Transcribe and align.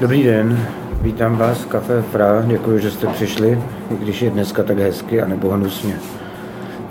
Dobrý 0.00 0.22
den, 0.22 0.66
vítám 1.00 1.36
vás 1.36 1.58
v 1.58 1.66
Café 1.66 2.02
Fra, 2.02 2.42
děkuji, 2.46 2.78
že 2.78 2.90
jste 2.90 3.06
přišli, 3.06 3.62
i 3.90 3.96
když 3.96 4.22
je 4.22 4.30
dneska 4.30 4.62
tak 4.62 4.78
hezky 4.78 5.22
a 5.22 5.26
nebo 5.26 5.50
hnusně. 5.50 5.98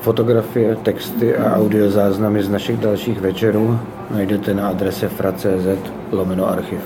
Fotografie, 0.01 0.75
texty 0.75 1.35
a 1.35 1.55
audiozáznamy 1.55 2.43
z 2.43 2.49
našich 2.49 2.77
dalších 2.77 3.21
večerů 3.21 3.79
najdete 4.11 4.53
na 4.53 4.69
adrese 4.69 5.09
fra.cz 5.09 5.91
lomeno 6.11 6.49
archiv. 6.49 6.79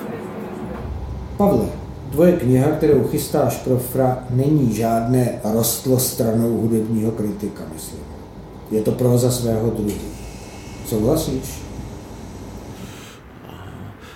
Pavle, 1.38 1.66
tvoje 2.12 2.32
kniha, 2.32 2.72
kterou 2.72 3.04
chystáš 3.04 3.58
pro 3.58 3.78
Fra, 3.78 4.24
není 4.30 4.76
žádné 4.76 5.40
rostlo 5.44 6.00
stranou 6.00 6.58
hudebního 6.58 7.12
kritika, 7.12 7.64
myslím. 7.74 8.00
Je 8.72 8.82
to 8.82 8.92
proza 8.92 9.32
svého 9.32 9.70
druhu. 9.70 10.08
Souhlasíš? 10.86 11.62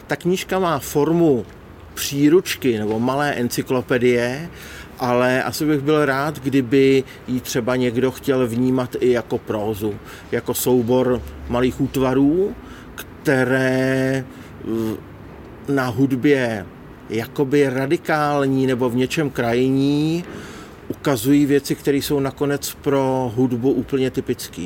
Ta 0.08 0.16
knížka 0.16 0.60
má 0.60 0.80
formu 0.80 1.46
příručky 2.02 2.80
nebo 2.80 3.00
malé 3.00 3.32
encyklopedie, 3.32 4.50
ale 5.00 5.44
asi 5.44 5.66
bych 5.66 5.82
byl 5.82 6.06
rád, 6.06 6.40
kdyby 6.40 7.04
ji 7.28 7.40
třeba 7.40 7.76
někdo 7.76 8.12
chtěl 8.12 8.48
vnímat 8.48 8.96
i 9.00 9.12
jako 9.12 9.38
prózu, 9.38 9.94
jako 10.32 10.54
soubor 10.54 11.22
malých 11.50 11.82
útvarů, 11.82 12.56
které 12.96 14.26
eh, 14.26 14.96
na 15.70 15.88
hudbě 15.88 16.66
jakoby 17.10 17.70
radikální 17.70 18.68
nebo 18.68 18.90
v 18.90 18.96
něčem 18.96 19.30
krajní 19.30 20.24
ukazují 20.90 21.46
věci, 21.46 21.76
které 21.76 21.98
jsou 21.98 22.20
nakonec 22.20 22.78
pro 22.82 23.32
hudbu 23.36 23.72
úplně 23.72 24.12
typické. 24.12 24.66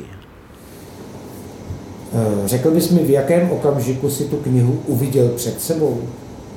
Eh, 2.12 2.48
řekl 2.48 2.70
bys 2.70 2.90
mi, 2.90 3.04
v 3.04 3.10
jakém 3.10 3.50
okamžiku 3.50 4.10
si 4.10 4.24
tu 4.24 4.36
knihu 4.36 4.82
uviděl 4.86 5.28
před 5.28 5.60
sebou? 5.60 6.08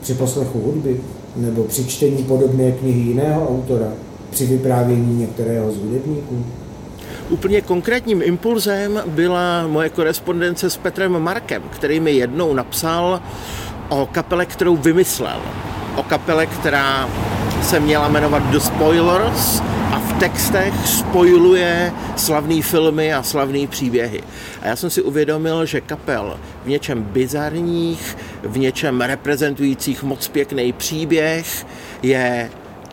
Při 0.02 0.14
poslechu 0.14 0.62
hudby? 0.62 1.02
Nebo 1.36 1.64
při 1.64 1.86
čtení 1.86 2.24
podobné 2.24 2.72
knihy 2.72 3.00
jiného 3.02 3.50
autora? 3.50 3.88
Při 4.30 4.46
vyprávění 4.46 5.20
některého 5.20 5.72
z 5.72 5.78
hudebníků? 5.78 6.46
Úplně 7.30 7.62
konkrétním 7.62 8.22
impulzem 8.22 9.04
byla 9.08 9.68
moje 9.68 9.90
korespondence 9.90 10.70
s 10.70 10.78
Petrem 10.78 11.20
Markem, 11.20 11.64
který 11.70 12.00
mi 12.00 12.12
jednou 12.12 12.54
napsal 12.54 13.22
o 13.90 14.10
kapele, 14.12 14.46
kterou 14.46 14.76
vymyslel. 14.76 15.40
O 15.96 16.04
kapele, 16.04 16.46
která 16.46 17.10
se 17.64 17.80
měla 17.80 18.08
jmenovat 18.08 18.44
The 18.44 18.58
Spoilers 18.58 19.62
textech 20.20 20.74
spojuje 20.86 21.92
slavné 22.16 22.62
filmy 22.62 23.14
a 23.14 23.24
slavné 23.24 23.68
příběhy. 23.68 24.22
A 24.62 24.68
já 24.68 24.76
jsem 24.76 24.90
si 24.90 25.02
uvědomil, 25.02 25.66
že 25.66 25.82
kapel 25.82 26.40
v 26.66 26.68
něčem 26.68 27.04
bizarních, 27.04 28.18
v 28.44 28.58
něčem 28.58 29.02
reprezentujících 29.02 30.04
moc 30.04 30.28
pěkný 30.28 30.74
příběh 30.74 31.66
je 32.04 32.52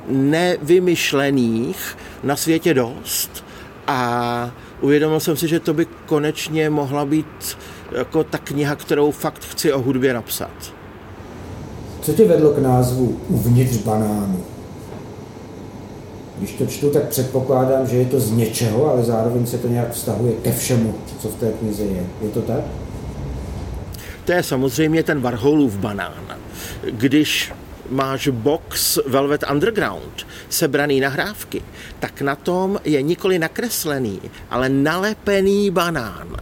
nevymyšlených 0.08 1.98
na 2.22 2.36
světě 2.36 2.74
dost 2.74 3.44
a 3.86 4.50
uvědomil 4.80 5.20
jsem 5.20 5.36
si, 5.36 5.48
že 5.48 5.60
to 5.60 5.74
by 5.74 5.86
konečně 6.06 6.70
mohla 6.70 7.04
být 7.04 7.58
jako 7.92 8.24
ta 8.24 8.38
kniha, 8.38 8.76
kterou 8.76 9.10
fakt 9.10 9.44
chci 9.44 9.72
o 9.72 9.82
hudbě 9.82 10.14
napsat. 10.14 10.72
Co 12.02 12.12
tě 12.12 12.24
vedlo 12.24 12.50
k 12.50 12.58
názvu 12.58 13.20
Uvnitř 13.28 13.76
banánu? 13.76 14.55
Když 16.38 16.52
to 16.52 16.66
čtu, 16.66 16.90
tak 16.90 17.08
předpokládám, 17.08 17.86
že 17.86 17.96
je 17.96 18.06
to 18.06 18.20
z 18.20 18.30
něčeho, 18.30 18.90
ale 18.90 19.04
zároveň 19.04 19.46
se 19.46 19.58
to 19.58 19.68
nějak 19.68 19.92
vztahuje 19.92 20.32
ke 20.42 20.52
všemu, 20.52 20.94
co 21.22 21.28
v 21.28 21.34
té 21.34 21.52
knize 21.52 21.84
je. 21.84 22.06
Je 22.22 22.28
to 22.28 22.42
tak? 22.42 22.60
To 24.24 24.32
je 24.32 24.42
samozřejmě 24.42 25.02
ten 25.02 25.20
Warholův 25.20 25.76
banán. 25.76 26.36
Když 26.90 27.52
máš 27.90 28.28
box 28.28 28.98
Velvet 29.06 29.44
Underground, 29.50 30.26
sebraný 30.48 31.00
nahrávky, 31.00 31.62
tak 31.98 32.20
na 32.20 32.36
tom 32.36 32.80
je 32.84 33.02
nikoli 33.02 33.38
nakreslený, 33.38 34.20
ale 34.50 34.68
nalepený 34.68 35.70
banán. 35.70 36.36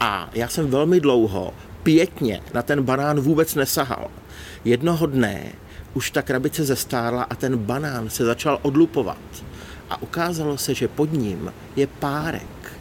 A 0.00 0.30
já 0.34 0.48
jsem 0.48 0.70
velmi 0.70 1.00
dlouho 1.00 1.54
pěkně 1.82 2.40
na 2.54 2.62
ten 2.62 2.82
banán 2.82 3.20
vůbec 3.20 3.54
nesahal. 3.54 4.10
Jednoho 4.64 5.06
dne 5.06 5.42
už 5.94 6.10
ta 6.10 6.22
krabice 6.22 6.64
zestárla 6.64 7.22
a 7.22 7.34
ten 7.34 7.56
banán 7.56 8.10
se 8.10 8.24
začal 8.24 8.58
odlupovat. 8.62 9.18
A 9.90 10.02
ukázalo 10.02 10.58
se, 10.58 10.74
že 10.74 10.88
pod 10.88 11.12
ním 11.12 11.52
je 11.76 11.86
párek. 11.86 12.72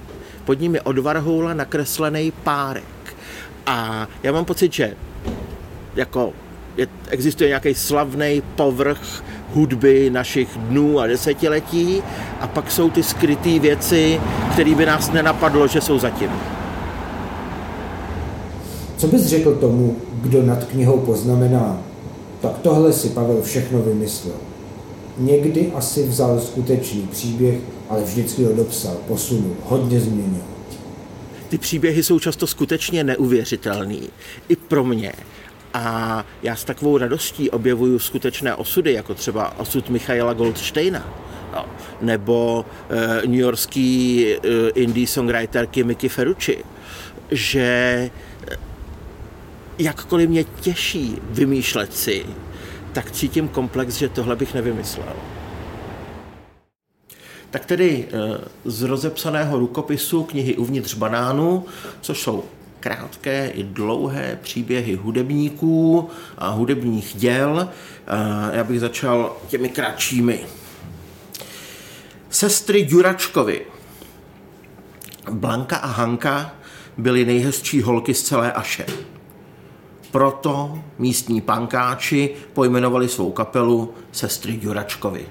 Pod 0.46 0.60
ním 0.60 0.76
je 0.76 0.82
od 0.82 0.98
Varhoula 0.98 1.54
nakreslený 1.54 2.32
párek. 2.32 3.16
A 3.66 4.08
já 4.24 4.32
mám 4.32 4.46
pocit, 4.46 4.74
že 4.74 4.96
jako 5.96 6.34
je, 6.78 6.88
existuje 7.10 7.48
nějaký 7.48 7.74
slavný 7.74 8.44
povrch 8.56 9.24
hudby 9.54 10.10
našich 10.10 10.58
dnů 10.58 11.00
a 11.00 11.08
desetiletí 11.08 12.04
a 12.40 12.48
pak 12.48 12.72
jsou 12.72 12.90
ty 12.90 13.04
skryté 13.04 13.60
věci, 13.60 14.22
které 14.52 14.76
by 14.76 14.86
nás 14.86 15.12
nenapadlo, 15.12 15.68
že 15.68 15.82
jsou 15.82 16.00
zatím. 16.00 16.30
Co 18.98 19.08
bys 19.08 19.26
řekl 19.26 19.56
tomu, 19.56 19.98
kdo 20.22 20.44
nad 20.44 20.64
knihou 20.66 21.00
poznamená, 21.00 21.93
tak 22.44 22.60
tohle 22.60 22.94
si 22.94 23.10
Pavel 23.10 23.42
všechno 23.42 23.82
vymyslel. 23.82 24.36
Někdy 25.18 25.72
asi 25.76 26.04
vzal 26.08 26.40
skutečný 26.40 27.08
příběh, 27.12 27.56
ale 27.90 28.04
vždycky 28.04 28.44
ho 28.44 28.54
dopsal, 28.54 28.96
posunul, 29.08 29.56
hodně 29.64 30.00
změnil. 30.00 30.42
Ty 31.50 31.58
příběhy 31.58 32.04
jsou 32.04 32.20
často 32.20 32.48
skutečně 32.48 33.04
neuvěřitelný. 33.04 34.10
I 34.50 34.56
pro 34.56 34.84
mě. 34.84 35.14
A 35.74 36.26
já 36.44 36.56
s 36.56 36.64
takovou 36.64 36.98
radostí 36.98 37.50
objevuju 37.50 38.00
skutečné 38.00 38.56
osudy, 38.56 38.94
jako 38.94 39.14
třeba 39.14 39.60
osud 39.60 39.90
Michaela 39.90 40.34
Goldsteina, 40.34 41.14
no, 41.56 41.66
nebo 42.02 42.66
uh, 42.92 43.30
newyorský 43.30 44.26
uh, 44.36 44.52
indie 44.76 45.08
songwriterky 45.08 45.84
Mickey 45.84 46.10
Ferrucci, 46.10 46.64
že 47.32 48.10
jakkoliv 49.80 50.30
mě 50.30 50.44
těší 50.44 51.18
vymýšlet 51.30 51.96
si, 51.96 52.26
tak 52.94 53.12
cítím 53.12 53.48
komplex, 53.48 53.96
že 53.96 54.10
tohle 54.10 54.36
bych 54.36 54.54
nevymyslel. 54.54 55.16
Tak 57.50 57.66
tedy 57.66 58.08
eh, 58.08 58.38
z 58.66 58.82
rozepsaného 58.82 59.60
rukopisu 59.60 60.24
knihy 60.24 60.58
Uvnitř 60.58 60.94
banánu, 60.94 61.66
což 62.02 62.22
jsou 62.22 62.44
krátké 62.80 63.48
i 63.48 63.64
dlouhé 63.64 64.40
příběhy 64.42 64.96
hudebníků 64.96 66.10
a 66.38 66.50
hudebních 66.50 67.14
děl. 67.16 67.70
Eh, 68.08 68.58
já 68.58 68.64
bych 68.64 68.80
začal 68.80 69.38
těmi 69.48 69.70
kratšími. 69.70 70.46
Sestry 72.30 72.86
Duračkovi. 72.86 73.62
Blanka 75.32 75.78
a 75.78 75.88
Hanka 75.88 76.56
byly 76.98 77.26
nejhezčí 77.26 77.82
holky 77.82 78.14
z 78.14 78.24
celé 78.24 78.52
Aše. 78.52 78.86
Proto 80.14 80.80
místní 81.00 81.42
pankáči 81.42 82.36
pojmenovali 82.54 83.10
svou 83.10 83.32
kapelu 83.32 83.94
Sestry 84.12 84.58
Duračkovi. 84.58 85.26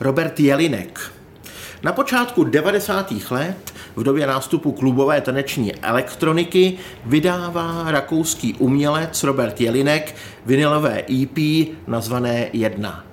Robert 0.00 0.40
Jelinek. 0.40 1.12
Na 1.82 1.92
počátku 1.92 2.44
90. 2.44 3.12
let 3.30 3.74
v 3.96 4.02
době 4.02 4.26
nástupu 4.26 4.72
klubové 4.72 5.20
taneční 5.20 5.74
elektroniky 5.74 6.78
vydává 7.04 7.90
rakouský 7.90 8.54
umělec 8.54 9.22
Robert 9.22 9.60
Jelinek 9.60 10.14
vinilové 10.46 11.04
EP 11.22 11.38
nazvané 11.86 12.50
Jedna. 12.52 13.04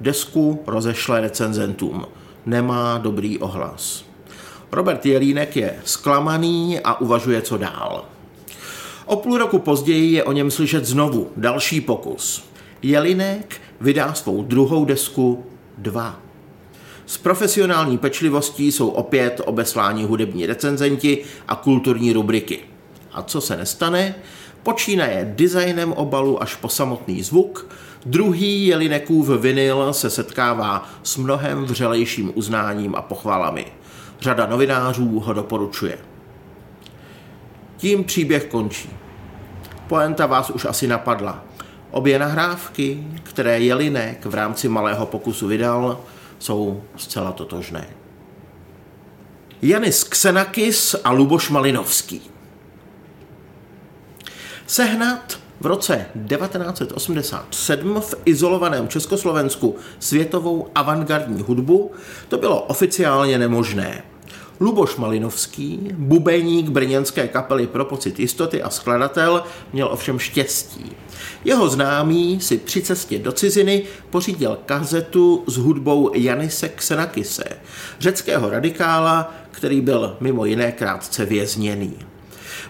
Desku 0.00 0.62
rozešle 0.66 1.20
recenzentům. 1.20 2.06
Nemá 2.46 2.98
dobrý 2.98 3.38
ohlas. 3.38 4.09
Robert 4.72 5.06
Jelínek 5.06 5.56
je 5.56 5.76
zklamaný 5.84 6.80
a 6.80 7.00
uvažuje, 7.00 7.42
co 7.42 7.56
dál. 7.56 8.04
O 9.06 9.16
půl 9.16 9.38
roku 9.38 9.58
později 9.58 10.12
je 10.12 10.24
o 10.24 10.32
něm 10.32 10.50
slyšet 10.50 10.84
znovu 10.84 11.30
další 11.36 11.80
pokus. 11.80 12.44
Jelinek 12.82 13.60
vydá 13.80 14.14
svou 14.14 14.42
druhou 14.42 14.84
desku 14.84 15.44
2. 15.78 16.20
S 17.06 17.18
profesionální 17.18 17.98
pečlivostí 17.98 18.72
jsou 18.72 18.88
opět 18.88 19.40
obesláni 19.44 20.04
hudební 20.04 20.46
recenzenti 20.46 21.24
a 21.48 21.54
kulturní 21.54 22.12
rubriky. 22.12 22.58
A 23.12 23.22
co 23.22 23.40
se 23.40 23.56
nestane? 23.56 24.14
Počínaje 24.62 25.32
designem 25.36 25.92
obalu 25.92 26.42
až 26.42 26.54
po 26.54 26.68
samotný 26.68 27.22
zvuk, 27.22 27.66
druhý 28.06 28.66
Jelinekův 28.66 29.28
vinyl 29.28 29.92
se 29.92 30.10
setkává 30.10 30.88
s 31.02 31.16
mnohem 31.16 31.64
vřelejším 31.64 32.32
uznáním 32.34 32.94
a 32.94 33.02
pochvalami. 33.02 33.66
Řada 34.20 34.46
novinářů 34.46 35.20
ho 35.20 35.32
doporučuje. 35.32 35.98
Tím 37.76 38.04
příběh 38.04 38.44
končí. 38.44 38.90
Poenta 39.88 40.26
vás 40.26 40.50
už 40.50 40.64
asi 40.64 40.86
napadla. 40.86 41.44
Obě 41.90 42.18
nahrávky, 42.18 43.06
které 43.22 43.60
Jelinek 43.60 44.26
v 44.26 44.34
rámci 44.34 44.68
malého 44.68 45.06
pokusu 45.06 45.46
vydal, 45.46 46.00
jsou 46.38 46.82
zcela 46.96 47.32
totožné. 47.32 47.86
Janis 49.62 50.04
Xenakis 50.04 50.96
a 51.04 51.10
Luboš 51.10 51.50
Malinovský. 51.50 52.22
Sehnat 54.66 55.38
v 55.60 55.66
roce 55.66 56.06
1987 56.28 58.00
v 58.00 58.14
izolovaném 58.24 58.88
Československu 58.88 59.76
světovou 59.98 60.68
avantgardní 60.74 61.42
hudbu 61.42 61.90
to 62.28 62.38
bylo 62.38 62.62
oficiálně 62.62 63.38
nemožné. 63.38 64.02
Luboš 64.62 64.96
Malinovský, 64.96 65.88
bubeník 65.92 66.68
brněnské 66.68 67.28
kapely 67.28 67.66
pro 67.66 67.84
pocit 67.84 68.20
jistoty 68.20 68.62
a 68.62 68.70
skladatel, 68.70 69.42
měl 69.72 69.88
ovšem 69.92 70.18
štěstí. 70.18 70.92
Jeho 71.44 71.68
známý 71.68 72.40
si 72.40 72.58
při 72.58 72.82
cestě 72.82 73.18
do 73.18 73.32
ciziny 73.32 73.82
pořídil 74.10 74.58
kazetu 74.66 75.44
s 75.46 75.56
hudbou 75.56 76.10
Janise 76.14 76.68
Xenakise, 76.68 77.44
řeckého 78.00 78.50
radikála, 78.50 79.34
který 79.50 79.80
byl 79.80 80.16
mimo 80.20 80.44
jiné 80.44 80.72
krátce 80.72 81.24
vězněný. 81.24 81.94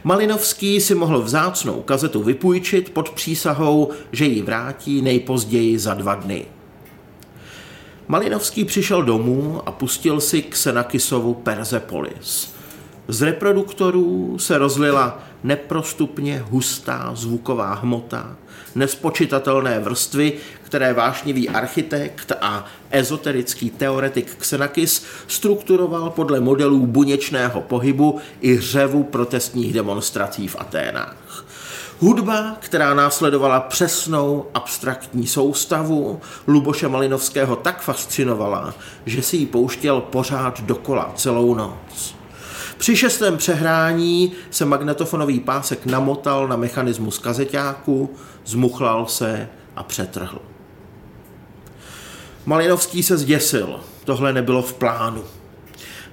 Malinovský 0.05 0.81
si 0.81 0.95
mohl 0.95 1.23
vzácnou 1.23 1.83
kazetu 1.83 2.23
vypůjčit 2.23 2.91
pod 2.91 3.11
přísahou, 3.11 3.91
že 4.13 4.25
ji 4.25 4.43
vrátí 4.43 5.03
nejpozději 5.03 5.79
za 5.79 5.95
dva 5.95 6.15
dny. 6.15 6.47
Malinovský 8.11 8.65
přišel 8.65 9.03
domů 9.03 9.63
a 9.67 9.73
pustil 9.73 10.21
si 10.21 10.43
Xenakisovu 10.43 11.35
Persepolis. 11.35 12.53
Z 13.09 13.23
reproduktorů 13.23 14.39
se 14.39 14.59
rozlila 14.59 15.23
neprostupně 15.45 16.45
hustá 16.51 17.11
zvuková 17.15 17.75
hmota, 17.75 18.37
nespočitatelné 18.75 19.79
vrstvy, 19.79 20.33
které 20.63 20.93
vášnivý 20.93 21.49
architekt 21.49 22.33
a 22.41 22.65
ezoterický 22.91 23.71
teoretik 23.71 24.37
Xenakis 24.37 25.05
strukturoval 25.27 26.11
podle 26.11 26.41
modelů 26.41 26.87
buněčného 26.87 27.61
pohybu 27.61 28.21
i 28.41 28.61
řevu 28.61 29.03
protestních 29.03 29.73
demonstrací 29.73 30.49
v 30.49 30.57
Aténách. 30.59 31.45
Hudba, 32.03 32.57
která 32.61 32.95
následovala 32.95 33.61
přesnou 33.61 34.47
abstraktní 34.55 35.27
soustavu, 35.27 36.21
Luboše 36.47 36.89
Malinovského 36.89 37.57
tak 37.57 37.83
fascinovala, 37.83 38.75
že 39.07 39.23
si 39.23 39.37
ji 39.37 39.47
pouštěl 39.47 40.01
pořád 40.01 40.61
dokola 40.61 41.13
celou 41.15 41.55
noc. 41.55 42.15
Při 42.79 42.97
šestém 42.97 43.37
přehrání 43.37 44.33
se 44.51 44.65
magnetofonový 44.65 45.41
pásek 45.41 45.87
namotal 45.87 46.49
na 46.49 46.57
mechanismus 46.57 47.19
kazeťáku, 47.19 48.15
zmuchlal 48.45 49.07
se 49.07 49.49
a 49.77 49.83
přetrhl. 49.83 50.39
Malinovský 52.47 53.03
se 53.03 53.19
zděsil. 53.19 53.81
Tohle 54.05 54.33
nebylo 54.33 54.63
v 54.63 54.73
plánu. 54.73 55.25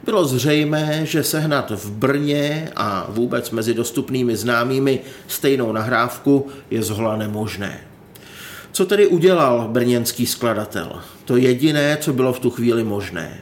Bylo 0.08 0.26
zřejmé, 0.26 1.06
že 1.06 1.24
sehnat 1.24 1.72
v 1.72 1.92
Brně 1.92 2.72
a 2.76 3.06
vůbec 3.10 3.52
mezi 3.52 3.74
dostupnými 3.74 4.36
známými 4.36 5.00
stejnou 5.28 5.72
nahrávku 5.72 6.48
je 6.72 6.84
zhola 6.84 7.16
nemožné. 7.16 7.80
Co 8.72 8.86
tedy 8.86 9.08
udělal 9.08 9.68
brněnský 9.68 10.26
skladatel? 10.26 11.02
To 11.26 11.38
jediné, 11.38 11.98
co 12.02 12.14
bylo 12.14 12.34
v 12.34 12.40
tu 12.40 12.50
chvíli 12.50 12.84
možné. 12.84 13.40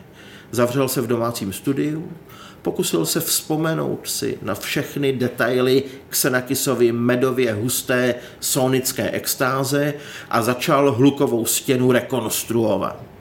Zavřel 0.52 0.88
se 0.88 1.02
v 1.02 1.08
domácím 1.08 1.54
studiu, 1.54 2.12
pokusil 2.62 3.06
se 3.06 3.20
vzpomenout 3.20 4.10
si 4.10 4.38
na 4.42 4.56
všechny 4.56 5.14
detaily 5.14 5.84
Xenakisovy 6.10 6.92
medově 6.92 7.54
husté 7.54 8.16
sonické 8.40 9.12
extáze 9.12 9.94
a 10.30 10.42
začal 10.42 10.92
hlukovou 10.92 11.46
stěnu 11.46 11.92
rekonstruovat. 11.92 13.15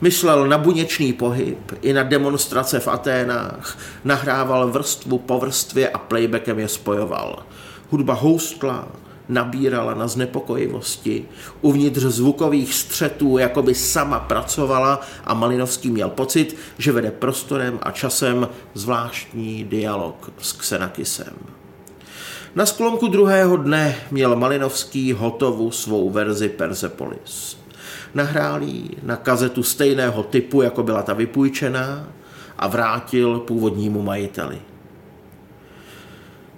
Myslel 0.00 0.48
na 0.48 0.58
buněčný 0.58 1.12
pohyb 1.12 1.72
i 1.82 1.92
na 1.92 2.02
demonstrace 2.02 2.80
v 2.80 2.88
Aténách, 2.88 3.78
nahrával 4.04 4.68
vrstvu 4.68 5.18
po 5.18 5.38
vrstvě 5.38 5.88
a 5.88 5.98
playbackem 5.98 6.58
je 6.58 6.68
spojoval. 6.68 7.42
Hudba 7.90 8.14
houstla, 8.14 8.88
nabírala 9.28 9.94
na 9.94 10.08
znepokojivosti. 10.08 11.24
Uvnitř 11.60 12.00
zvukových 12.00 12.74
střetů 12.74 13.38
jako 13.38 13.62
by 13.62 13.74
sama 13.74 14.18
pracovala 14.18 15.00
a 15.24 15.34
Malinovský 15.34 15.90
měl 15.90 16.08
pocit, 16.08 16.56
že 16.78 16.92
vede 16.92 17.10
prostorem 17.10 17.78
a 17.82 17.90
časem 17.90 18.48
zvláštní 18.74 19.64
dialog 19.64 20.32
s 20.38 20.52
Xenakisem. 20.52 21.34
Na 22.54 22.66
sklonku 22.66 23.08
druhého 23.08 23.56
dne 23.56 23.96
měl 24.10 24.36
Malinovský 24.36 25.12
hotovu 25.12 25.70
svou 25.70 26.10
verzi 26.10 26.48
Persepolis. 26.48 27.59
Nahrál 28.14 28.62
ji 28.62 28.90
na 29.02 29.16
kazetu 29.16 29.62
stejného 29.62 30.22
typu, 30.22 30.62
jako 30.62 30.82
byla 30.82 31.02
ta 31.02 31.12
vypůjčená 31.12 32.08
a 32.58 32.68
vrátil 32.68 33.38
původnímu 33.38 34.02
majiteli. 34.02 34.58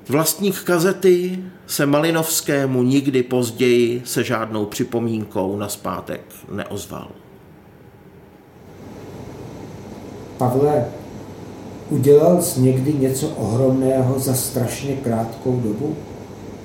Vlastník 0.09 0.61
kazety 0.61 1.39
se 1.67 1.87
Malinovskému 1.87 2.83
nikdy 2.83 3.23
později 3.23 4.03
se 4.05 4.25
žádnou 4.25 4.67
připomínkou 4.67 5.57
na 5.57 5.69
zpátek 5.69 6.21
neozval. 6.53 7.09
Pavle, 10.39 10.85
udělal 11.91 12.43
jsi 12.43 12.61
někdy 12.61 12.95
něco 12.95 13.29
ohromného 13.29 14.19
za 14.19 14.35
strašně 14.35 14.97
krátkou 14.97 15.61
dobu? 15.65 15.97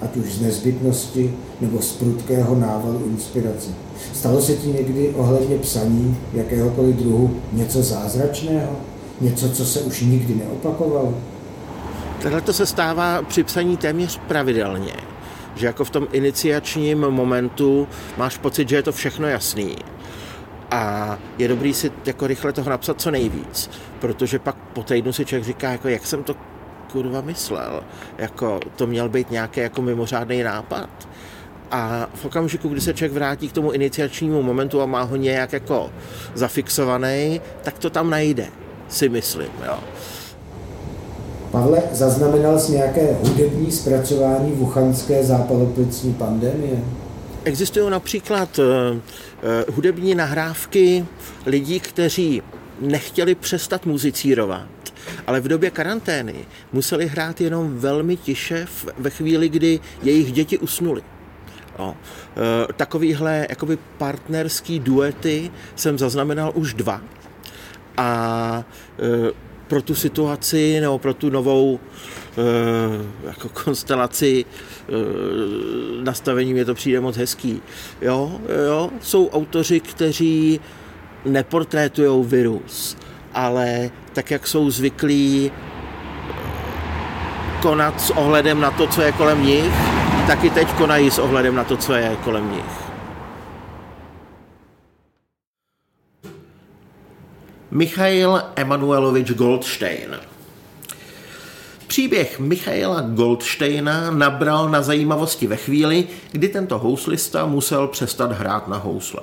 Ať 0.01 0.17
už 0.17 0.33
z 0.33 0.41
nezbytnosti 0.41 1.33
nebo 1.61 1.81
z 1.81 1.91
prudkého 1.91 2.55
návalu 2.55 3.03
inspirace. 3.05 3.86
Stalo 4.13 4.41
se 4.41 4.55
ti 4.55 4.67
někdy 4.67 5.09
ohledně 5.09 5.57
psaní 5.57 6.17
jakéhokoliv 6.33 6.95
druhu 6.95 7.41
něco 7.53 7.83
zázračného? 7.83 8.71
Něco, 9.21 9.49
co 9.49 9.65
se 9.65 9.79
už 9.79 10.01
nikdy 10.01 10.35
neopakovalo? 10.35 11.13
Tohle 12.21 12.41
to 12.41 12.53
se 12.53 12.65
stává 12.65 13.21
při 13.21 13.43
psaní 13.43 13.77
téměř 13.77 14.19
pravidelně. 14.27 14.93
Že 15.55 15.65
jako 15.65 15.85
v 15.85 15.89
tom 15.89 16.07
iniciačním 16.11 16.99
momentu 16.99 17.87
máš 18.17 18.37
pocit, 18.37 18.69
že 18.69 18.75
je 18.75 18.83
to 18.83 18.91
všechno 18.91 19.27
jasný. 19.27 19.75
A 20.71 21.17
je 21.37 21.47
dobrý 21.47 21.73
si 21.73 21.91
jako 22.05 22.27
rychle 22.27 22.53
toho 22.53 22.69
napsat 22.69 23.01
co 23.01 23.11
nejvíc, 23.11 23.69
protože 23.99 24.39
pak 24.39 24.55
po 24.55 24.83
týdnu 24.83 25.13
si 25.13 25.25
člověk 25.25 25.45
říká, 25.45 25.71
jako 25.71 25.87
jak 25.87 26.05
jsem 26.05 26.23
to 26.23 26.35
kurva 26.91 27.21
myslel. 27.21 27.83
Jako 28.17 28.59
to 28.75 28.87
měl 28.87 29.09
být 29.09 29.31
nějaký 29.31 29.59
jako 29.59 29.81
mimořádný 29.81 30.43
nápad. 30.43 30.89
A 31.71 32.09
v 32.13 32.25
okamžiku, 32.25 32.69
kdy 32.69 32.81
se 32.81 32.93
člověk 32.93 33.13
vrátí 33.13 33.49
k 33.49 33.53
tomu 33.53 33.71
iniciačnímu 33.71 34.41
momentu 34.41 34.81
a 34.81 34.85
má 34.85 35.01
ho 35.01 35.15
nějak 35.15 35.53
jako 35.53 35.89
zafixovaný, 36.33 37.41
tak 37.63 37.79
to 37.79 37.89
tam 37.89 38.09
najde, 38.09 38.47
si 38.89 39.09
myslím. 39.09 39.49
Jo. 39.65 39.79
Pavle, 41.51 41.83
zaznamenal 41.91 42.59
jsi 42.59 42.71
nějaké 42.71 43.15
hudební 43.21 43.71
zpracování 43.71 44.51
wuchanské 44.51 45.23
zápaloplicní 45.23 46.13
pandemie? 46.13 46.83
Existují 47.43 47.89
například 47.89 48.59
uh, 48.59 48.65
uh, 48.65 49.75
hudební 49.75 50.15
nahrávky 50.15 51.05
lidí, 51.45 51.79
kteří 51.79 52.41
nechtěli 52.81 53.35
přestat 53.35 53.85
muzicírovat, 53.85 54.67
ale 55.27 55.39
v 55.39 55.47
době 55.47 55.71
karantény 55.71 56.35
museli 56.73 57.07
hrát 57.07 57.41
jenom 57.41 57.77
velmi 57.77 58.17
tiše 58.17 58.65
ve 58.97 59.09
chvíli, 59.09 59.49
kdy 59.49 59.79
jejich 60.03 60.31
děti 60.31 60.57
usnuly. 60.57 61.01
No. 61.79 61.97
Takovýhle 62.75 63.47
jakoby 63.49 63.77
partnerský 63.97 64.79
duety 64.79 65.51
jsem 65.75 65.97
zaznamenal 65.97 66.51
už 66.55 66.73
dva. 66.73 67.01
A 67.97 68.63
pro 69.67 69.81
tu 69.81 69.95
situaci 69.95 70.81
nebo 70.81 70.99
pro 70.99 71.13
tu 71.13 71.29
novou 71.29 71.79
e, 72.37 73.27
jako 73.27 73.49
konstelaci 73.49 74.45
nastavení 76.03 76.53
mě 76.53 76.65
to 76.65 76.75
přijde 76.75 76.99
moc 76.99 77.17
hezký. 77.17 77.61
Jo, 78.01 78.41
jo, 78.67 78.89
jsou 79.01 79.29
autoři, 79.29 79.79
kteří 79.79 80.59
neportrétují 81.25 82.25
virus, 82.25 82.97
ale 83.33 83.89
tak, 84.13 84.31
jak 84.31 84.47
jsou 84.47 84.69
zvyklí 84.69 85.51
konat 87.61 88.01
s 88.01 88.09
ohledem 88.09 88.61
na 88.61 88.71
to, 88.71 88.87
co 88.87 89.01
je 89.01 89.11
kolem 89.11 89.45
nich, 89.45 89.73
tak 90.27 90.43
i 90.43 90.49
teď 90.49 90.67
konají 90.73 91.11
s 91.11 91.19
ohledem 91.19 91.55
na 91.55 91.63
to, 91.63 91.77
co 91.77 91.93
je 91.93 92.17
kolem 92.23 92.51
nich. 92.51 92.87
Michail 97.71 98.41
Emanuelovič 98.55 99.31
Goldstein. 99.31 100.17
Příběh 101.87 102.39
Michaela 102.39 103.01
Goldsteina 103.01 104.11
nabral 104.11 104.69
na 104.69 104.81
zajímavosti 104.81 105.47
ve 105.47 105.55
chvíli, 105.55 106.07
kdy 106.31 106.49
tento 106.49 106.79
houslista 106.79 107.45
musel 107.45 107.87
přestat 107.87 108.31
hrát 108.31 108.67
na 108.67 108.77
housle. 108.77 109.21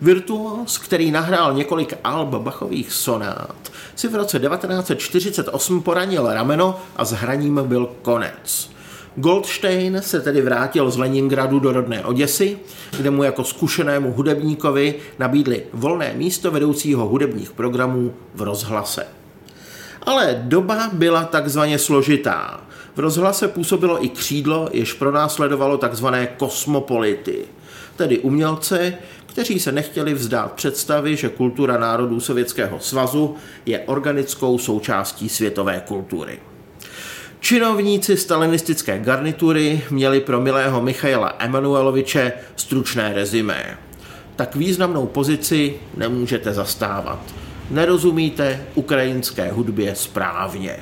Virtuos, 0.00 0.78
který 0.78 1.10
nahrál 1.10 1.54
několik 1.54 1.94
alb 2.04 2.28
Bachových 2.28 2.92
sonát, 2.92 3.72
si 3.94 4.08
v 4.08 4.14
roce 4.14 4.38
1948 4.38 5.82
poranil 5.82 6.32
rameno 6.32 6.80
a 6.96 7.04
s 7.04 7.12
hraním 7.12 7.60
byl 7.64 7.88
konec. 8.02 8.77
Goldstein 9.20 9.98
se 10.00 10.20
tedy 10.20 10.40
vrátil 10.42 10.90
z 10.90 10.96
Leningradu 10.96 11.58
do 11.58 11.72
rodné 11.72 12.04
Oděsy, 12.04 12.58
kde 12.96 13.10
mu 13.10 13.22
jako 13.22 13.44
zkušenému 13.44 14.12
hudebníkovi 14.12 14.94
nabídli 15.18 15.62
volné 15.72 16.12
místo 16.16 16.50
vedoucího 16.50 17.08
hudebních 17.08 17.52
programů 17.52 18.14
v 18.34 18.42
rozhlase. 18.42 19.06
Ale 20.02 20.42
doba 20.42 20.90
byla 20.92 21.24
takzvaně 21.24 21.78
složitá. 21.78 22.60
V 22.94 22.98
rozhlase 22.98 23.48
působilo 23.48 24.04
i 24.04 24.08
křídlo, 24.08 24.68
jež 24.72 24.92
pronásledovalo 24.92 25.78
takzvané 25.78 26.26
kosmopolity, 26.26 27.44
tedy 27.96 28.18
umělce, 28.18 28.94
kteří 29.26 29.60
se 29.60 29.72
nechtěli 29.72 30.14
vzdát 30.14 30.52
představy, 30.52 31.16
že 31.16 31.28
kultura 31.28 31.78
národů 31.78 32.20
Sovětského 32.20 32.80
svazu 32.80 33.34
je 33.66 33.80
organickou 33.80 34.58
součástí 34.58 35.28
světové 35.28 35.82
kultury. 35.86 36.38
Činovníci 37.40 38.16
stalinistické 38.16 38.98
garnitury 38.98 39.82
měli 39.90 40.20
pro 40.20 40.40
milého 40.40 40.82
Michaila 40.82 41.34
Emanueloviče 41.38 42.32
stručné 42.56 43.12
rezimé. 43.14 43.78
Tak 44.36 44.56
významnou 44.56 45.06
pozici 45.06 45.74
nemůžete 45.96 46.54
zastávat. 46.54 47.18
Nerozumíte 47.70 48.66
ukrajinské 48.74 49.52
hudbě 49.52 49.94
správně. 49.94 50.76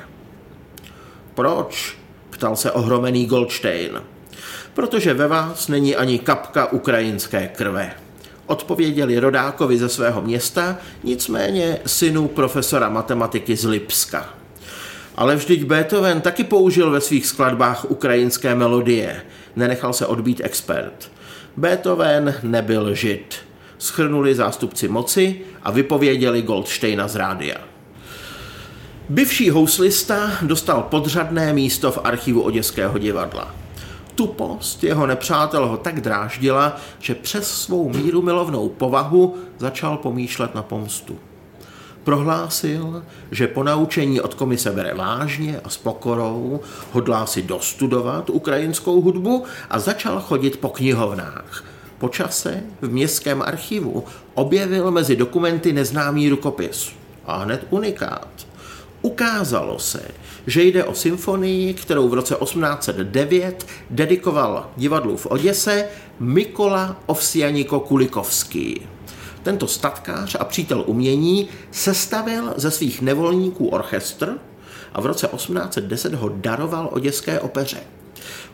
Proč? 1.33 1.97
ptal 2.29 2.55
se 2.55 2.71
ohromený 2.71 3.25
Goldstein. 3.25 4.01
Protože 4.73 5.13
ve 5.13 5.27
vás 5.27 5.67
není 5.67 5.95
ani 5.95 6.19
kapka 6.19 6.71
ukrajinské 6.71 7.47
krve. 7.47 7.91
Odpověděli 8.45 9.19
rodákovi 9.19 9.77
ze 9.77 9.89
svého 9.89 10.21
města, 10.21 10.77
nicméně 11.03 11.79
synu 11.85 12.27
profesora 12.27 12.89
matematiky 12.89 13.55
z 13.55 13.65
Lipska. 13.65 14.36
Ale 15.17 15.35
vždyť 15.35 15.63
Beethoven 15.63 16.21
taky 16.21 16.43
použil 16.43 16.91
ve 16.91 17.01
svých 17.01 17.25
skladbách 17.25 17.91
ukrajinské 17.91 18.55
melodie. 18.55 19.21
Nenechal 19.55 19.93
se 19.93 20.05
odbít 20.05 20.41
expert. 20.43 21.11
Beethoven 21.57 22.35
nebyl 22.43 22.95
žid. 22.95 23.35
Schrnuli 23.77 24.35
zástupci 24.35 24.87
moci 24.87 25.41
a 25.63 25.71
vypověděli 25.71 26.41
Goldsteina 26.41 27.07
z 27.07 27.15
rádia. 27.15 27.57
Byvší 29.09 29.49
houslista 29.49 30.31
dostal 30.41 30.83
podřadné 30.83 31.53
místo 31.53 31.91
v 31.91 31.99
archivu 32.03 32.41
Oděského 32.41 32.97
divadla. 32.97 33.55
Tupost 34.15 34.83
jeho 34.83 35.07
nepřátel 35.07 35.67
ho 35.67 35.77
tak 35.77 36.01
dráždila, 36.01 36.77
že 36.99 37.15
přes 37.15 37.61
svou 37.61 37.89
míru 37.89 38.21
milovnou 38.21 38.69
povahu 38.69 39.37
začal 39.57 39.97
pomýšlet 39.97 40.55
na 40.55 40.63
pomstu. 40.63 41.19
Prohlásil, 42.07 43.03
že 43.31 43.47
po 43.47 43.63
naučení 43.63 44.21
od 44.21 44.33
komise 44.33 44.71
bere 44.71 44.93
vážně 44.93 45.59
a 45.63 45.69
s 45.69 45.77
pokorou, 45.77 46.59
hodlá 46.91 47.25
si 47.25 47.41
dostudovat 47.41 48.29
ukrajinskou 48.29 49.01
hudbu 49.01 49.43
a 49.69 49.79
začal 49.79 50.21
chodit 50.21 50.57
po 50.57 50.69
knihovnách. 50.69 51.63
Po 51.97 52.09
čase 52.09 52.63
v 52.81 52.89
městském 52.91 53.41
archivu 53.41 54.03
objevil 54.33 54.91
mezi 54.91 55.15
dokumenty 55.15 55.73
neznámý 55.73 56.29
rukopis. 56.29 56.91
A 57.25 57.37
hned 57.37 57.67
unikát. 57.69 58.47
Ukázalo 59.01 59.79
se, 59.79 60.01
že 60.45 60.63
jde 60.63 60.83
o 60.83 60.93
symfonii, 60.93 61.73
kterou 61.73 62.09
v 62.09 62.13
roce 62.13 62.35
1809 62.35 63.67
dedikoval 63.89 64.69
divadlu 64.77 65.17
v 65.17 65.25
Oděse 65.25 65.87
Mikola 66.19 66.95
Ovsianiko 67.05 67.79
Kulikovský. 67.79 68.96
Tento 69.47 69.67
statkář 69.67 70.35
a 70.39 70.45
přítel 70.45 70.83
umění 70.87 71.47
sestavil 71.71 72.53
ze 72.57 72.71
svých 72.71 73.01
nevolníků 73.01 73.67
orchestr 73.67 74.37
a 74.93 75.01
v 75.01 75.05
roce 75.05 75.27
1810 75.27 76.13
ho 76.13 76.29
daroval 76.29 76.89
oděské 76.91 77.39
opeře. 77.39 77.77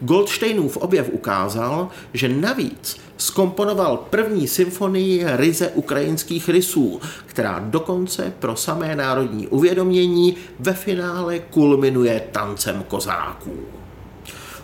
Goldsteinův 0.02 0.78
objev 0.78 1.10
ukázal, 1.12 1.90
že 2.14 2.30
navíc 2.30 2.98
skomponoval 3.18 3.98
první 4.10 4.48
symfonii 4.48 5.26
ryze 5.36 5.70
ukrajinských 5.70 6.50
rysů, 6.50 7.02
která 7.26 7.60
dokonce 7.60 8.34
pro 8.40 8.56
samé 8.56 8.96
národní 8.96 9.48
uvědomění 9.48 10.36
ve 10.60 10.74
finále 10.74 11.40
kulminuje 11.40 12.24
tancem 12.32 12.84
kozáků. 12.88 13.58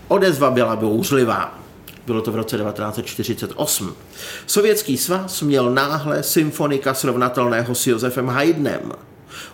Odezva 0.07 0.51
byla 0.51 0.75
bouřlivá. 0.75 1.59
Bylo 2.05 2.21
to 2.21 2.31
v 2.31 2.35
roce 2.35 2.57
1948. 2.57 3.95
Sovětský 4.47 4.97
svaz 4.97 5.41
měl 5.41 5.71
náhle 5.71 6.23
symfonika 6.23 6.93
srovnatelného 6.93 7.75
s 7.75 7.87
Josefem 7.87 8.27
Haydnem. 8.27 8.91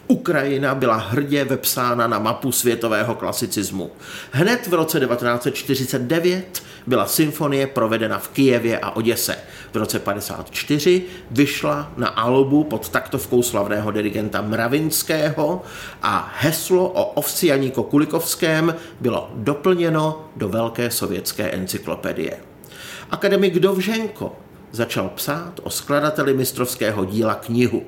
Ukrajina 0.07 0.75
byla 0.75 0.95
hrdě 0.95 1.43
vepsána 1.43 2.07
na 2.07 2.19
mapu 2.19 2.51
světového 2.51 3.15
klasicismu. 3.15 3.91
Hned 4.31 4.67
v 4.67 4.73
roce 4.73 4.99
1949 4.99 6.63
byla 6.87 7.05
symfonie 7.05 7.67
provedena 7.67 8.19
v 8.19 8.27
Kijevě 8.27 8.79
a 8.79 8.91
Oděse. 8.91 9.37
V 9.73 9.77
roce 9.77 9.99
54 9.99 11.03
vyšla 11.31 11.91
na 11.97 12.07
albu 12.07 12.63
pod 12.63 12.89
taktovkou 12.89 13.43
slavného 13.43 13.91
dirigenta 13.91 14.41
Mravinského 14.41 15.63
a 16.01 16.33
heslo 16.39 16.89
o 16.89 17.05
Ovsianíko 17.05 17.83
Kulikovském 17.83 18.75
bylo 18.99 19.31
doplněno 19.35 20.25
do 20.35 20.49
velké 20.49 20.91
sovětské 20.91 21.51
encyklopedie. 21.51 22.37
Akademik 23.11 23.59
Dovženko 23.59 24.35
začal 24.71 25.09
psát 25.09 25.59
o 25.63 25.69
skladateli 25.69 26.33
mistrovského 26.33 27.05
díla 27.05 27.35
knihu 27.35 27.83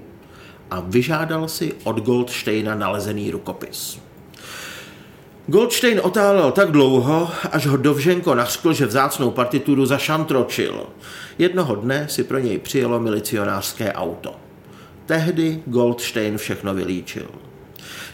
a 0.71 0.79
vyžádal 0.79 1.47
si 1.47 1.73
od 1.83 1.99
Goldsteina 1.99 2.75
nalezený 2.75 3.31
rukopis. 3.31 3.99
Goldstein 5.47 5.99
otálel 6.03 6.51
tak 6.51 6.71
dlouho, 6.71 7.29
až 7.51 7.65
ho 7.65 7.77
Dovženko 7.77 8.35
nařkl, 8.35 8.73
že 8.73 8.85
vzácnou 8.85 9.31
partituru 9.31 9.85
zašantročil. 9.85 10.85
Jednoho 11.37 11.75
dne 11.75 12.07
si 12.09 12.23
pro 12.23 12.39
něj 12.39 12.57
přijelo 12.59 12.99
milicionářské 12.99 13.93
auto. 13.93 14.35
Tehdy 15.05 15.63
Goldstein 15.65 16.37
všechno 16.37 16.73
vylíčil. 16.73 17.27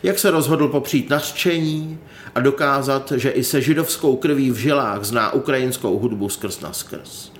Jak 0.03 0.19
se 0.19 0.31
rozhodl 0.31 0.67
popřít 0.67 1.09
nařčení 1.09 1.99
a 2.35 2.39
dokázat, 2.39 3.13
že 3.15 3.29
i 3.29 3.43
se 3.43 3.61
židovskou 3.61 4.15
krví 4.15 4.51
v 4.51 4.55
žilách 4.55 5.03
zná 5.03 5.33
ukrajinskou 5.33 5.99
hudbu 5.99 6.29
skrz 6.29 6.61
na 6.61 6.73
skrz. 6.73 7.31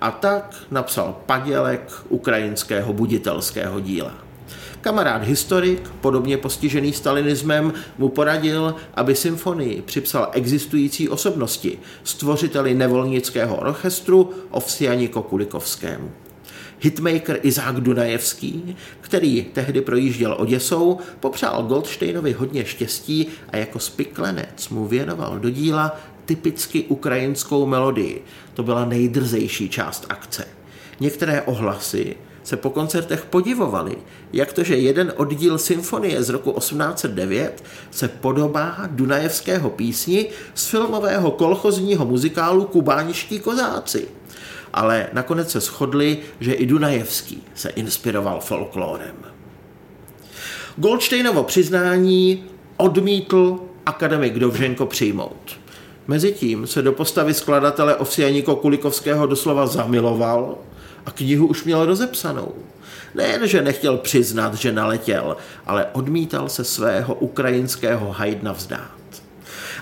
A 0.00 0.10
tak 0.10 0.56
napsal 0.70 1.16
padělek 1.26 1.92
ukrajinského 2.08 2.92
buditelského 2.92 3.80
díla. 3.80 4.31
Kamarád 4.82 5.24
historik, 5.24 5.88
podobně 6.00 6.36
postižený 6.36 6.92
stalinismem, 6.92 7.72
mu 7.98 8.08
poradil, 8.08 8.74
aby 8.94 9.14
symfonii 9.14 9.82
připsal 9.82 10.28
existující 10.32 11.08
osobnosti, 11.08 11.78
stvořiteli 12.04 12.74
nevolnického 12.74 13.56
orchestru 13.56 14.30
Ovsiani 14.50 15.08
Kokulikovskému. 15.08 16.10
Hitmaker 16.80 17.38
Izák 17.42 17.80
Dunajevský, 17.80 18.76
který 19.00 19.46
tehdy 19.52 19.80
projížděl 19.80 20.36
Oděsou, 20.38 20.98
popřál 21.20 21.62
Goldsteinovi 21.62 22.32
hodně 22.32 22.64
štěstí 22.64 23.26
a 23.48 23.56
jako 23.56 23.78
spiklenec 23.78 24.68
mu 24.68 24.86
věnoval 24.86 25.38
do 25.38 25.50
díla 25.50 26.00
typicky 26.24 26.84
ukrajinskou 26.84 27.66
melodii. 27.66 28.24
To 28.54 28.62
byla 28.62 28.84
nejdrzejší 28.84 29.68
část 29.68 30.06
akce. 30.08 30.48
Některé 31.00 31.42
ohlasy 31.42 32.16
se 32.44 32.56
po 32.56 32.70
koncertech 32.70 33.24
podivovali, 33.24 33.96
jak 34.32 34.52
to, 34.52 34.64
že 34.64 34.76
jeden 34.76 35.12
oddíl 35.16 35.58
symfonie 35.58 36.22
z 36.22 36.28
roku 36.28 36.52
1809 36.52 37.64
se 37.90 38.08
podobá 38.08 38.76
Dunajevského 38.86 39.70
písni 39.70 40.26
z 40.54 40.66
filmového 40.66 41.30
kolchozního 41.30 42.06
muzikálu 42.06 42.64
Kubániští 42.64 43.38
kozáci. 43.38 44.08
Ale 44.72 45.08
nakonec 45.12 45.50
se 45.50 45.60
shodli, 45.60 46.18
že 46.40 46.52
i 46.52 46.66
Dunajevský 46.66 47.42
se 47.54 47.68
inspiroval 47.68 48.40
folklórem. 48.40 49.16
Goldsteinovo 50.76 51.44
přiznání 51.44 52.44
odmítl 52.76 53.58
akademik 53.86 54.34
Dovženko 54.34 54.86
přijmout. 54.86 55.62
Mezitím 56.06 56.66
se 56.66 56.82
do 56.82 56.92
postavy 56.92 57.34
skladatele 57.34 57.96
Ovsianíko 57.96 58.56
Kulikovského 58.56 59.26
doslova 59.26 59.66
zamiloval 59.66 60.58
a 61.06 61.10
knihu 61.10 61.46
už 61.46 61.64
měl 61.64 61.86
rozepsanou. 61.86 62.54
Nejen, 63.14 63.48
že 63.48 63.62
nechtěl 63.62 63.96
přiznat, 63.96 64.54
že 64.54 64.72
naletěl, 64.72 65.36
ale 65.66 65.86
odmítal 65.92 66.48
se 66.48 66.64
svého 66.64 67.14
ukrajinského 67.14 68.12
hajdna 68.12 68.52
vzdát. 68.52 68.90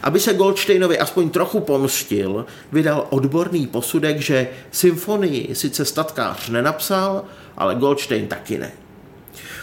Aby 0.02 0.20
se 0.20 0.34
Goldsteinovi 0.34 0.98
aspoň 0.98 1.30
trochu 1.30 1.60
pomstil, 1.60 2.46
vydal 2.72 3.06
odborný 3.10 3.66
posudek, 3.66 4.20
že 4.20 4.48
symfonii 4.70 5.54
sice 5.54 5.84
statkář 5.84 6.48
nenapsal, 6.48 7.24
ale 7.56 7.74
Goldstein 7.74 8.26
taky 8.26 8.58
ne. 8.58 8.72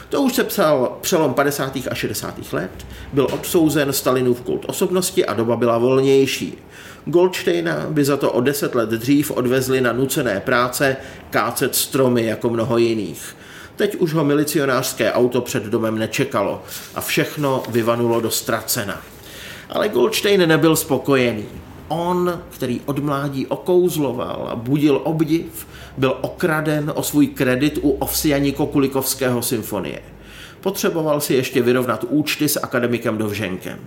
To 0.09 0.21
už 0.21 0.35
se 0.35 0.43
psal 0.43 0.97
přelom 1.01 1.33
50. 1.33 1.77
a 1.91 1.95
60. 1.95 2.53
let, 2.53 2.71
byl 3.13 3.27
odsouzen 3.31 3.93
Stalinův 3.93 4.41
kult 4.41 4.65
osobnosti 4.67 5.25
a 5.25 5.33
doba 5.33 5.55
byla 5.55 5.77
volnější. 5.77 6.57
Goldsteina 7.05 7.85
by 7.89 8.05
za 8.05 8.17
to 8.17 8.31
o 8.31 8.41
deset 8.41 8.75
let 8.75 8.89
dřív 8.89 9.31
odvezli 9.31 9.81
na 9.81 9.93
nucené 9.93 10.39
práce 10.39 10.97
kácet 11.29 11.75
stromy 11.75 12.25
jako 12.25 12.49
mnoho 12.49 12.77
jiných. 12.77 13.35
Teď 13.75 13.95
už 13.95 14.13
ho 14.13 14.23
milicionářské 14.23 15.13
auto 15.13 15.41
před 15.41 15.63
domem 15.63 15.99
nečekalo 15.99 16.63
a 16.95 17.01
všechno 17.01 17.63
vyvanulo 17.69 18.21
do 18.21 18.31
ztracena. 18.31 19.01
Ale 19.69 19.89
Goldstein 19.89 20.47
nebyl 20.47 20.75
spokojený. 20.75 21.45
On, 21.88 22.41
který 22.50 22.82
od 22.86 23.00
mládí 23.00 23.48
okouzloval 23.48 24.48
a 24.51 24.56
budil 24.56 25.01
obdiv, 25.03 25.67
byl 25.98 26.17
okraden 26.22 26.91
o 26.96 27.03
svůj 27.03 27.27
kredit 27.27 27.79
u 27.82 27.89
Ovsianíko 27.89 28.65
Kulikovského 28.65 29.41
symfonie. 29.41 30.01
Potřeboval 30.62 31.22
si 31.22 31.34
ještě 31.34 31.62
vyrovnat 31.62 32.06
účty 32.10 32.50
s 32.50 32.60
akademikem 32.63 33.17
Dovženkem. 33.17 33.79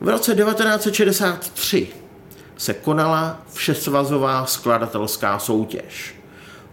V 0.00 0.08
roce 0.08 0.34
1963 0.34 1.88
se 2.56 2.74
konala 2.74 3.42
všesvazová 3.52 4.46
skladatelská 4.46 5.38
soutěž. 5.38 6.14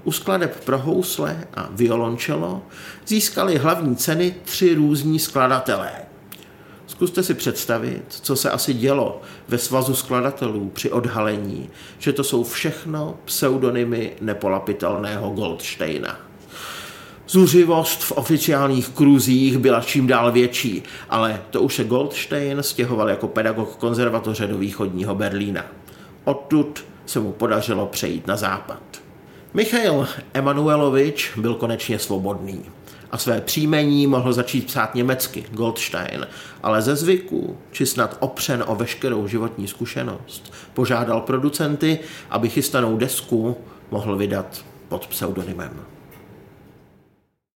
U 0.04 0.12
skladeb 0.12 0.66
pro 0.66 0.78
housle 0.78 1.48
a 1.54 1.68
violončelo 1.72 2.62
získali 3.08 3.58
hlavní 3.58 3.96
ceny 3.96 4.36
tři 4.44 4.76
různí 4.76 5.20
skladatelé. 5.20 6.05
Zkuste 6.96 7.24
si 7.24 7.34
představit, 7.34 8.04
co 8.08 8.36
se 8.36 8.52
asi 8.52 8.74
dělo 8.74 9.22
ve 9.48 9.58
svazu 9.58 9.96
skladatelů 9.96 10.72
při 10.74 10.92
odhalení, 10.92 11.70
že 12.00 12.14
to 12.14 12.24
jsou 12.24 12.44
všechno 12.44 13.18
pseudonymy 13.26 14.14
nepolapitelného 14.22 15.30
Goldsteina. 15.30 16.18
Zuřivost 17.28 18.04
v 18.04 18.12
oficiálních 18.12 18.90
kruzích 18.90 19.58
byla 19.58 19.82
čím 19.82 20.08
dál 20.08 20.32
větší, 20.32 20.84
ale 21.10 21.42
to 21.50 21.62
už 21.62 21.76
se 21.76 21.84
Goldstein 21.84 22.64
stěhoval 22.64 23.10
jako 23.10 23.28
pedagog 23.28 23.76
konzervatoře 23.76 24.48
do 24.48 24.58
východního 24.58 25.16
Berlína. 25.16 25.66
Odtud 26.24 26.86
se 27.06 27.20
mu 27.20 27.32
podařilo 27.32 27.86
přejít 27.86 28.28
na 28.28 28.36
západ. 28.36 28.82
Michail 29.54 30.08
Emanuelovič 30.34 31.32
byl 31.38 31.56
konečně 31.56 32.00
svobodný 32.00 32.66
a 33.16 33.18
své 33.18 33.42
příjmení 33.42 34.08
mohl 34.08 34.34
začít 34.34 34.66
psát 34.66 34.96
německy, 34.96 35.46
Goldstein, 35.52 36.28
ale 36.64 36.82
ze 36.82 36.96
zvyku, 36.96 37.58
či 37.72 37.86
snad 37.86 38.18
opřen 38.20 38.64
o 38.68 38.76
veškerou 38.76 39.28
životní 39.28 39.68
zkušenost, 39.68 40.54
požádal 40.74 41.22
producenty, 41.22 42.00
aby 42.30 42.50
chystanou 42.50 42.98
desku 42.98 43.58
mohl 43.92 44.16
vydat 44.18 44.66
pod 44.90 45.08
pseudonymem. 45.08 45.95